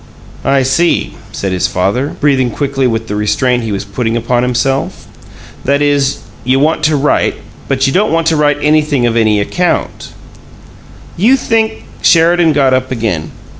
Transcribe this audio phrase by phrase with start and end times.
[0.43, 5.05] "I see," said his father, breathing quickly with the restraint he was putting upon himself.
[5.63, 7.35] "That is, you want to write,
[7.67, 10.09] but you don't want to write anything of any account."
[11.17, 13.29] "You think" Sheridan got up again.